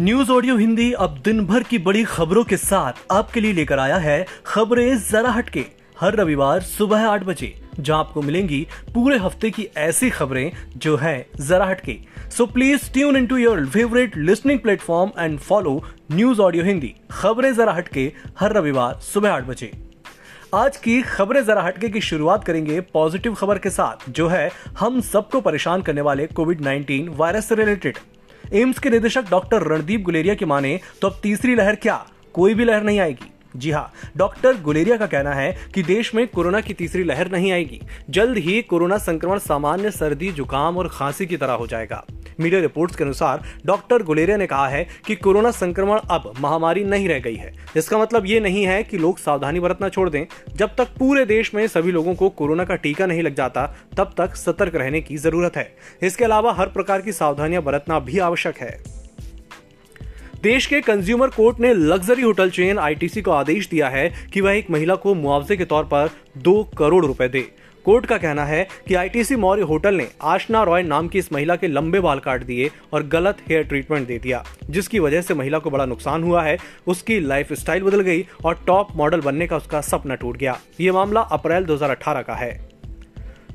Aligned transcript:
News 0.00 0.30
audio 0.32 0.56
Hindi 0.56 0.90
अब 0.92 1.18
दिन 1.24 1.44
भर 1.46 1.62
की 1.62 1.78
बड़ी 1.78 2.02
खबरों 2.04 2.42
के 2.44 2.56
साथ 2.56 2.92
आपके 3.10 3.40
लिए 3.40 3.52
लेकर 3.52 3.78
आया 3.78 3.96
है 3.96 4.26
खबरें 4.46 4.98
जरा 5.00 5.30
हटके, 5.30 5.64
हर 6.00 6.14
रविवार 6.14 6.60
सुबह 6.60 7.06
आठ 7.08 7.24
बजे, 7.24 7.52
जहाँ 7.80 7.98
आपको 7.98 8.22
मिलेंगी 8.22 8.60
पूरे 8.94 9.18
हफ़्ते 9.18 9.50
की 9.50 9.68
ऐसी 9.76 10.10
खबरें 10.10 10.50
जो 10.76 10.96
है 10.96 11.14
जरा 11.40 11.66
हटके। 11.66 11.96
So 12.30 12.46
please 12.46 12.90
tune 12.92 13.16
in 13.16 13.26
to 13.26 13.36
your 13.36 13.66
favourite 13.66 14.16
listening 14.16 14.58
platform 14.60 15.10
and 15.18 15.38
follow 15.38 15.82
news 16.12 16.40
audio 16.40 16.64
Hindi. 16.64 16.94
खबरें 17.10 17.52
जरा 17.54 17.72
हटके, 17.72 18.12
हर 18.40 18.52
रविवार 18.52 18.98
सुबह 19.02 19.32
आठ 19.32 19.44
बजे। 19.44 19.70
आज 20.54 20.76
की 20.76 21.00
खबरें 21.02 21.44
जरा 21.44 21.62
हटके 21.62 21.88
की 21.88 22.00
शुरुआत 22.00 22.44
करेंगे 22.44 22.80
पॉजिटिव 22.80 23.34
खबर 23.34 23.58
के 23.58 23.70
साथ, 23.70 24.10
जो 24.10 24.28
है 24.28 24.50
हम 24.78 25.00
सबको 25.02 25.40
परेशान 25.40 25.82
करने 25.82 26.00
वाले 26.00 26.26
कोविड 26.26 26.60
19 26.60 27.08
वायरस 27.10 27.48
से 27.48 27.54
रिलेटेड 27.54 27.98
एम्स 28.54 28.78
के 28.78 28.90
निदेशक 28.90 29.30
डॉक्टर 29.30 29.62
रणदीप 29.62 30.02
गुलेरिया 30.02 30.34
की 30.34 30.44
माने 30.44 30.80
तो 31.02 31.08
अब 31.08 31.18
तीसरी 31.22 31.54
लहर 31.54 31.74
क्या? 31.74 32.06
कोई 32.34 32.54
भी 32.54 32.64
लहर 32.64 32.82
नहीं 32.82 33.00
आएगी। 33.00 33.30
जी 33.56 33.70
हाँ 33.70 33.92
डॉक्टर 34.16 34.60
गुलेरिया 34.60 34.96
का 34.96 35.06
कहना 35.06 35.32
है 35.32 35.52
कि 35.74 35.82
देश 35.82 36.14
में 36.14 36.26
कोरोना 36.28 36.60
की 36.60 36.74
तीसरी 36.74 37.04
लहर 37.04 37.30
नहीं 37.30 37.52
आएगी। 37.52 37.80
जल्द 38.10 38.38
ही 38.38 38.60
कोरोना 38.62 38.98
संक्रमण 38.98 39.38
सामान्य 39.38 39.90
सर्दी, 39.90 40.32
जुकाम 40.32 40.78
और 40.78 40.88
खांसी 40.88 41.26
की 41.26 41.36
तरह 41.36 41.52
हो 41.52 41.66
जाएगा। 41.66 42.04
मीडिया 42.40 42.60
रिपोर्ट्स 42.60 42.96
के 42.96 43.04
अनुसार 43.04 43.42
डॉक्टर 43.66 44.02
गुलेरिया 44.02 44.36
ने 44.36 44.46
कहा 44.46 44.68
है 44.68 44.86
कि 45.06 45.16
कोरोना 45.16 45.50
संक्रमण 45.50 45.98
अब 46.10 46.32
महामारी 46.40 46.84
नहीं 46.84 47.08
रह 47.08 47.18
गई 47.18 47.34
है। 47.34 47.52
इसका 47.76 47.98
मतलब 47.98 48.26
ये 48.26 48.40
नहीं 48.40 48.64
है 48.66 48.82
कि 48.82 48.98
लोग 48.98 49.18
सावधानी 49.18 49.60
बरतना 49.60 49.88
छोड़ 49.88 50.08
दें। 50.10 50.24
जब 50.56 50.74
तक 50.78 50.88
पूरे 50.98 51.24
देश 51.26 51.54
में 51.54 51.66
सभी 51.66 51.92
लोगों 51.92 52.14
को 52.14 52.28
कोरोना 52.28 52.64
का 52.64 52.74
टीका 52.74 53.06
नहीं 53.06 53.22
लग 53.22 53.34
जाता, 53.34 53.66
तब 53.96 54.14
तक 54.18 54.34
सतर्क 54.36 54.74
रहने 54.74 55.00
की 55.00 55.16
ज़रूरत 55.16 55.56
है। 55.56 55.70
इसके 56.02 56.24
अलावा 56.24 56.52
हर 56.52 56.66
प्रकार 56.66 57.00
की 57.00 57.12
सावधानियाँ 57.12 57.62
बरतना 57.62 57.98
भी 58.00 58.18
आवश्यक 58.18 58.58
है। 58.58 59.03
देश 60.44 60.66
के 60.66 60.80
कंज्यूमर 60.80 61.28
कोर्ट 61.28 61.60
ने 61.60 61.72
लग्जरी 61.74 62.22
होटल 62.22 62.50
चेन 62.50 62.78
आईटीसी 62.78 63.20
को 63.22 63.30
आदेश 63.30 63.68
दिया 63.68 63.88
है 63.88 64.08
कि 64.32 64.40
वह 64.40 64.52
एक 64.52 64.70
महिला 64.70 64.94
को 64.94 65.14
मुआवजे 65.14 65.56
के 65.56 65.64
तौर 65.64 65.84
पर 65.84 66.10
दो 66.38 66.52
करोड़ 66.78 67.04
रुपए 67.06 67.28
दे। 67.28 67.40
कोर्ट 67.86 68.06
का 68.06 68.18
कहना 68.18 68.44
है 68.44 68.66
कि 68.88 68.94
आईटीसी 68.94 69.36
मौर्य 69.36 69.62
होटल 69.62 69.94
ने 69.94 70.06
आशना 70.22 70.62
रॉय 70.62 70.82
नाम 70.82 71.08
की 71.08 71.18
इस 71.18 71.32
महिला 71.32 71.56
के 71.56 71.68
लंबे 71.68 72.00
बाल 72.00 72.18
काट 72.18 72.42
दिए 72.42 72.70
और 72.92 73.06
गलत 73.06 73.38
हेयर 73.48 73.62
ट्रीटमेंट 73.62 74.06
दे 74.06 74.18
दिया, 74.18 74.44
जिसकी 74.70 74.98
वजह 74.98 75.22
से 75.22 75.34
महिला 75.34 75.58
को 75.58 75.70
बड़ा 75.70 75.84
नुकसान 75.84 76.24
हुआ 76.24 76.42
है, 76.42 76.58
उसकी 76.86 77.18
लाइफ 77.20 77.52
स्टाइल 77.52 77.82
बदल 77.82 78.00
गई 78.00 78.26
और 78.44 78.62
टॉप 78.66 78.96
मॉडल 78.96 79.20
बनने 79.20 79.46
का 79.46 79.56
उसका 79.56 79.80
सपना 79.80 80.14
टूट 80.14 80.36
गया। 80.36 80.58
ये 80.80 80.92
मामला 80.92 81.20
अप्रैल 81.20 81.64
2018 81.64 82.22
का 82.22 82.34
है। 82.34 82.73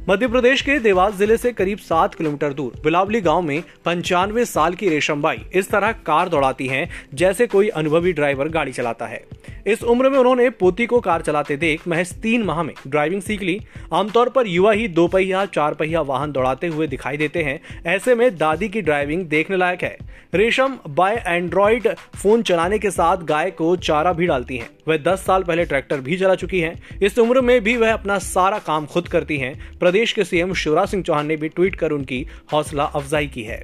मध्य 0.09 0.27
प्रदेश 0.27 0.61
के 0.61 0.77
देवास 0.79 1.13
ज़िले 1.15 1.35
से 1.38 1.52
करीब 1.53 1.77
सात 1.77 2.15
किलोमीटर 2.15 2.53
दूर, 2.53 2.79
बिलावली 2.83 3.19
गाँव 3.21 3.41
में 3.41 3.61
पंचानवे 3.85 4.45
साल 4.45 4.73
की 4.75 4.89
रेशम 4.89 5.21
बाई 5.21 5.41
इस 5.53 5.69
तरह 5.71 5.91
कार 6.05 6.29
दौड़ाती 6.29 6.67
हैं 6.67 6.89
जैसे 7.13 7.47
कोई 7.47 7.67
अनुभवी 7.69 8.13
ड्राइवर 8.13 8.47
गाड़ी 8.49 8.71
चलाता 8.71 9.05
है। 9.05 9.23
इस 9.70 9.84
उम्र 9.84 10.09
में 10.09 10.17
उन्होंने 10.20 10.50
पोती 10.50 10.86
को 10.86 11.00
कार 11.00 11.22
चलाते 11.22 11.56
देख 11.58 11.88
महज 11.88 12.14
तीन 12.14 12.44
माह 12.44 12.62
में 12.64 12.73
ड्राइविंग 12.88 13.22
सीख 13.22 13.42
ली। 13.42 13.59
आमतौर 13.94 14.30
पर 14.30 14.48
युवा 14.48 14.72
ही 14.72 14.88
दो 14.88 15.08
पहिया, 15.08 15.45
चार 15.45 15.73
पहिया 15.73 16.02
वाहन 16.02 16.31
दौड़ाते 16.31 16.67
हुए 16.67 16.88
दिखाई 16.88 17.17
देते 17.17 17.44
हैं। 17.44 17.59
ऐसे 17.86 18.16
में 18.16 18.38
दादी 18.38 18.70
की 18.70 18.81
ड्राइविंग 18.81 19.26
देखने 19.26 19.58
लायक 19.58 19.84
है। 19.84 19.98
रेशम 20.34 20.78
बाय 20.88 21.23
एंड्रॉइड 21.28 21.88
फ़ोन 22.16 22.42
चलाने 22.42 22.80
के 22.80 22.92
साथ 22.92 23.23
गाय 23.23 23.52
को 23.52 23.76
चारा 23.76 24.14
भी 24.14 24.28
डालती 24.28 24.58
हैं। 24.58 24.70
वह 24.88 24.98
दस 24.98 25.26
साल 25.26 25.44
पहले 25.44 25.66
ट्रैक्टर 25.66 26.02
भी 26.02 26.17
चला 26.17 26.36
चुकी 26.36 26.59
हैं। 26.59 27.00
इस 27.02 27.20
उम्र 27.20 27.42
में 27.42 27.59
भी 27.61 27.78
वह 27.78 27.94
अपना 27.94 28.17
सारा 28.20 28.59
काम 28.59 28.86
खुद 28.86 29.08
करती 29.08 29.38
हैं। 29.38 29.54
प्रदेश 29.80 30.14
के 30.14 30.23
सीएम 30.23 30.54
शिवराज 30.54 30.88
सिंह 30.88 31.04
चौहान 31.04 31.28
ने 31.28 31.36
भी 31.36 31.50
ट्वीट 31.50 31.76
कर 31.76 31.92
उनकी 31.92 32.26
हौसला 32.54 32.83
अफजाई 32.86 33.28
की 33.28 33.44
है। 33.44 33.64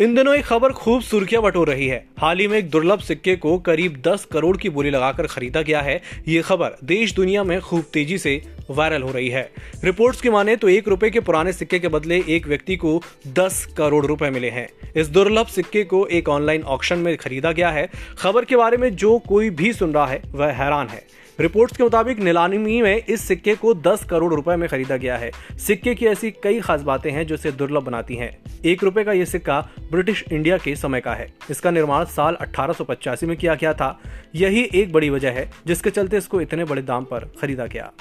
इन 0.00 0.14
दिनों 0.14 0.34
एक 0.34 0.44
खबर 0.44 0.72
खूब 0.72 1.00
सुर्खियाँ 1.02 1.42
बटोर 1.42 1.68
रही 1.68 1.86
है। 1.86 1.98
हाल 2.18 2.38
ही 2.38 2.46
में 2.48 2.56
एक 2.58 2.70
दुर्लभ 2.70 2.98
सिक्के 2.98 3.34
को 3.36 3.58
करीब 3.58 4.00
10 4.06 4.24
करोड़ 4.24 4.56
की 4.56 4.68
बोली 4.68 4.90
लगाकर 4.90 5.26
खरीदा 5.26 5.62
गया 5.62 5.80
है। 5.80 6.00
ये 6.28 6.42
खबर 6.42 6.76
देश 6.84 7.14
दुनिया 7.14 7.44
में 7.44 7.60
खूब 7.60 7.84
तेज़ी 7.92 8.18
से 8.18 8.40
वायरल 8.70 9.02
हो 9.02 9.10
रही 9.12 9.28
है। 9.28 9.42
रिपोर्ट्स 9.84 10.20
की 10.20 10.30
माने 10.30 10.56
तो 10.56 10.68
एक 10.68 10.88
रुपए 10.88 11.10
के 11.10 11.20
पुराने 11.20 11.52
सिक्के 11.52 11.78
के 11.78 11.88
बदले 11.88 12.22
एक 12.28 12.46
व्यक्ति 12.46 12.76
को 12.76 13.00
10 13.28 13.64
करोड़ 13.78 14.04
रुपए 14.06 14.30
मिले 14.30 14.50
हैं। 14.50 14.68
इस 14.96 15.08
दुर्लभ 15.08 15.46
सिक्के 15.46 15.84
को 15.84 16.06
एक 16.06 16.28
ऑनलाइन 16.28 16.62
ऑक्शन 16.62 16.98
में 16.98 17.16
खरीदा 17.16 17.52
गया 17.52 17.70
है। 17.70 17.88
खबर 18.18 18.44
के 18.44 18.56
बारे 18.56 18.76
में 18.76 18.94
जो 18.96 19.18
कोई 19.18 19.50
भी 19.50 19.72
सुन 19.72 19.94
रहा 19.94 20.06
है, 20.06 20.22
वह 20.32 20.52
हैरान 20.52 20.88
है। 20.88 21.04
रिपोर्ट्स 21.38 21.76
के 21.76 21.82
मुताबिक 21.82 22.18
नीलामी 22.18 22.82
में 22.82 23.04
इस 23.06 23.20
सिक्के 23.20 23.54
को 23.54 23.74
10 23.74 24.04
करोड़ 24.04 24.34
रुपए 24.34 24.56
में 24.56 24.68
खरीदा 24.68 24.96
गया 24.96 25.16
है। 25.16 25.30
सिक्के 25.58 25.94
की 25.94 26.06
ऐसी 26.06 26.30
कई 26.30 26.60
खास 26.60 26.82
बातें 26.82 27.10
हैं 27.10 27.26
जो 27.26 27.34
इसे 27.34 27.52
दुर्लभ 27.52 27.82
बनाती 27.82 28.16
हैं। 28.16 28.38
एक 28.64 28.84
रुपए 28.84 29.04
का 29.04 29.12
यह 29.12 29.24
सिक्का 29.24 29.60
ब्रिटिश 29.90 30.24
इंडिया 30.32 30.58
के 30.58 30.76
समय 30.76 31.00
का 31.00 31.14
है। 31.14 31.32
इसका 31.50 31.70
निर्माण 31.70 32.04
साल 32.04 32.34
अठारह 32.34 32.72
सौ 32.72 32.84
पचासी 32.84 33.26
में 33.26 33.36
किया 33.36 33.54
गया 33.54 33.74
था। 33.74 34.00
यही 34.34 34.68
एक 34.74 34.92
बड़ी 34.92 35.10
वजह 35.10 35.30
है, 35.30 35.50
जिसके 35.66 35.90
चलते 35.90 36.16
इसको 36.16 36.40
इतने 36.40 36.64
बड़े 36.64 36.82
दाम 36.82 37.04
पर 37.04 37.32
खरीदा 37.40 37.66
गया। 37.66 37.92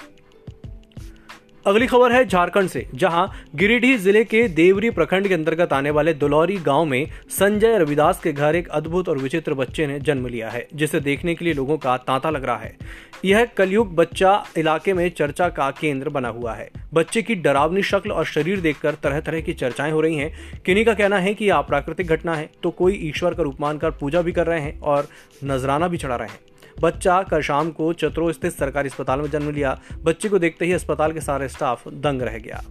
अगली 1.66 1.88
खबर 1.88 2.12
है 2.12 2.25
झारखंड 2.25 2.70
से, 2.70 2.88
जहाँ 2.96 3.31
गिरिडीह 3.56 3.97
ज़िले 3.97 4.24
के 4.24 4.47
देवरी 4.47 4.90
प्रखंड 4.90 5.28
के 5.28 5.34
अंतर्गत 5.34 5.74
आने 5.74 5.90
वाले 5.90 6.14
दुलौरी 6.14 6.58
गाँव 6.58 6.86
में 6.86 7.08
संजय 7.30 7.78
रविदास 7.78 8.20
के 8.20 8.34
घर 8.34 8.56
एक 8.56 8.68
अद्भुत 8.68 9.09
और 9.09 9.18
विचित्र 9.18 9.53
बच्चे 9.53 9.88
ने 9.88 10.00
जन्म 10.00 10.28
लिया 10.28 10.50
है, 10.50 10.68
जिसे 10.75 11.00
देखने 11.00 11.36
के 11.36 11.46
लिए 11.46 11.53
लोगों 11.53 11.78
का 11.78 11.97
तांता 11.97 12.30
लग 12.30 12.46
रहा 12.46 12.58
है। 12.58 12.78
यह 13.26 13.46
कलयुग 13.58 13.94
बच्चा 13.96 14.32
इलाके 14.58 14.94
में 14.94 15.09
चर्चा 15.09 15.48
का 15.50 15.70
केंद्र 15.72 16.09
बना 16.09 16.30
हुआ 16.30 16.54
है। 16.54 16.70
बच्चे 16.94 17.22
की 17.22 17.36
डरावनी 17.36 17.82
शक्ल 17.84 18.12
और 18.12 18.26
शरीर 18.26 18.62
देखकर 18.62 18.96
तरह 19.04 19.20
तरह 19.20 19.42
की 19.42 19.54
चर्चाएँ 19.54 19.92
हो 19.92 20.02
रही 20.02 20.16
हैं। 20.16 20.62
किन्हीं 20.66 20.86
का 20.86 20.94
कहना 20.94 21.18
है 21.18 21.34
कि 21.34 21.46
यह 21.46 21.56
अप्राकृतिक 21.56 22.08
घटना 22.08 22.36
है 22.36 22.50
तो 22.64 22.72
कोई 22.72 22.94
ईश्वर 23.04 23.34
का 23.34 23.44
रूप 23.44 23.62
मानकर 23.62 23.92
पूजा 23.92 24.22
भी 24.22 24.32
कर 24.32 24.48
रहे 24.48 24.59
हैं 24.59 24.80
और 24.80 25.08
नजराना 25.44 25.88
भी 25.88 25.98
चढ़ा 25.98 26.16
रहे 26.16 26.28
हैं। 26.28 26.40
बच्चा 26.82 27.22
कल 27.22 27.42
शाम 27.42 27.72
को 27.72 27.94
चतरो 27.94 28.32
स्थित 28.32 28.52
सरकारी 28.52 28.90
अस्पताल 28.90 29.20
में 29.20 29.30
जन्म 29.30 29.52
लिया। 29.52 29.80
बच्चे 30.03 30.30
को 30.30 30.40
देखते 30.40 30.66
ही 30.66 30.74
अस्पताल 30.74 31.12
के 31.12 31.22
सारे 31.22 31.48
स्टाफ 31.50 31.88
दंग 31.88 32.22
रह 32.22 32.38
गया। 32.38 32.64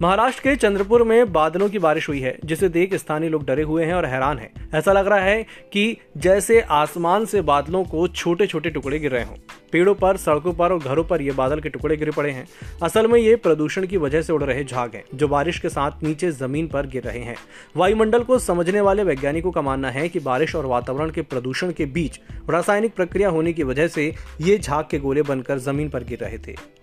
महाराष्ट्र 0.00 0.42
के 0.42 0.56
चंद्रपुर 0.56 1.02
में 1.02 1.32
बादलों 1.32 1.68
की 1.68 1.78
बारिश 1.78 2.08
हुई 2.08 2.20
है, 2.20 2.38
जिसे 2.44 2.68
देख 2.68 2.94
स्थानीय 2.94 3.28
लोग 3.28 3.44
डरे 3.46 3.62
हुए 3.62 3.84
हैं 3.84 3.94
और 3.94 4.06
हैरान 4.06 4.38
हैं। 4.38 4.70
ऐसा 4.74 4.92
लग 4.92 5.06
रहा 5.06 5.18
है 5.18 5.42
कि 5.72 5.96
जैसे 6.16 6.60
आसमान 6.60 7.24
से 7.24 7.40
बादलों 7.40 7.84
को 7.84 8.08
छोटे 8.08 8.46
छोटे 8.46 8.70
टुकड़े 8.70 8.98
गिर 8.98 9.10
रहे 9.10 9.24
हों। 9.24 9.36
पेड़ों 9.72 9.94
पर, 9.94 10.16
सड़कों 10.16 10.52
पर 10.52 10.72
और 10.72 10.78
घरों 10.78 11.04
पर 11.04 11.22
ये 11.22 11.30
बादल 11.30 11.60
के 11.60 11.68
टुकड़े 11.68 11.96
गिरे 11.96 12.10
पड़े 12.10 12.30
हैं। 12.30 12.46
असल 12.82 13.06
में 13.06 13.20
ये 13.20 13.36
प्रदूषण 13.36 13.86
की 13.86 13.96
वजह 13.96 14.22
से 14.22 14.32
उड़ 14.32 14.44
रहे 14.44 14.64
झाग 14.64 14.94
हैं, 14.94 15.04
जो 15.14 15.28
बारिश 15.28 15.58
के 15.58 15.68
साथ 15.68 16.02
नीचे 16.02 16.30
ज़मीन 16.30 16.68
पर 16.68 16.86
गिर 16.86 17.02
रहे 17.02 17.20
हैं। 17.20 17.36
वायुमंडल 17.76 18.20
को 18.20 18.38
समझने 18.38 18.80
वाले 18.80 19.04
वैज्ञानिकों 19.04 19.50
का 19.50 19.62
मानना 19.62 19.90
है 19.90 20.08
कि 20.08 20.20
बारिश 20.20 20.54
और 20.54 20.66
वातावरण 20.66 21.10
के 21.10 21.22
प्रदूषण 21.22 21.72
के 21.72 21.86
बीच 21.86 22.20
रासायनिक 22.50 22.94
प्रक्रिया 22.94 23.28
होने 23.28 23.52
की 23.52 23.62
वजह 23.62 23.88
से 23.88 24.14
ये 24.40 24.58
झाग 24.58 24.84
के 24.90 24.98
गोले 24.98 25.22
बनकर 25.22 25.58
ज़मीन 25.58 25.88
पर 25.88 26.04
गिर 26.04 26.18
रहे 26.18 26.38
थे। 26.38 26.81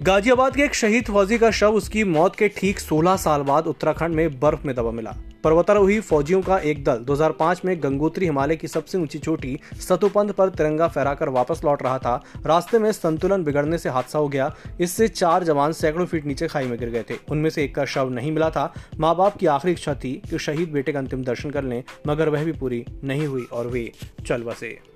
गाजियाबाद 0.00 0.56
के 0.56 0.62
एक 0.62 0.74
शहीद 0.74 1.04
फौजी 1.04 1.36
का 1.38 1.50
शव 1.50 1.74
उसकी 1.74 2.02
मौत 2.04 2.34
के 2.36 2.48
ठीक 2.48 2.80
16 2.80 3.16
साल 3.16 3.42
बाद 3.42 3.66
उत्तराखंड 3.66 4.14
में 4.14 4.38
बर्फ़ 4.40 4.66
में 4.66 4.74
दबा 4.76 4.90
मिला। 4.90 5.14
पर्वतारोही 5.44 5.98
फौजियों 6.00 6.40
का 6.42 6.58
एक 6.58 6.82
दल 6.84 6.98
2005 6.98 7.64
में 7.64 7.82
गंगोत्री 7.82 8.26
हिमालय 8.26 8.56
की 8.56 8.68
सबसे 8.68 8.98
ऊँची 8.98 9.18
चोटी 9.18 9.58
सतुपंथ 9.80 10.32
पर 10.32 10.48
तिरंगा 10.48 10.88
फहराकर 10.88 11.28
वापस 11.28 11.60
लौट 11.64 11.82
रहा 11.82 11.98
था। 11.98 12.14
रास्ते 12.46 12.78
में 12.78 12.90
संतुलन 12.92 13.44
बिगड़ने 13.44 13.78
से 13.78 13.88
हादसा 13.88 14.18
हो 14.18 14.28
गया। 14.28 14.54
इससे 14.80 15.08
चार 15.08 15.44
जवान 15.44 15.72
सैकड़ों 15.72 16.06
फीट 16.06 16.26
नीचे 16.26 16.48
खाई 16.48 16.66
में 16.66 16.78
गिर 16.78 16.90
गए 16.90 17.04
थे। 17.10 17.14
उनमें 17.30 17.50
से 17.50 17.64
एक 17.64 17.74
का 17.74 17.84
शव 17.84 18.10
नहीं 18.10 18.32
मिला 18.32 18.50
था। 18.50 18.72
माँ 19.00 19.14
बाप 19.16 19.36
की 19.36 19.46
आखिरी 19.46 19.72
इच्छा 19.72 19.94
थी 19.94 20.12
कि 20.30 20.38
शहीद 20.38 20.68
बेटे 20.68 20.92
का 20.92 20.98
अंतिम 20.98 21.24
दर्शन 21.24 21.50
कर 21.50 21.64
लें, 21.64 21.82
मगर 22.06 22.28
वह 22.28 22.44
भी 22.44 22.52
पूरी 22.52 22.84
नहीं 23.04 23.26
हुई 23.26 23.46
और 23.52 23.66
वे 23.66 23.90
चल 24.26 24.42
बसे। 24.42 24.95